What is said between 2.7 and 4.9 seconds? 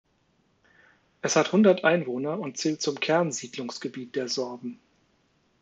zum Kernsiedlungsgebiet der Sorben.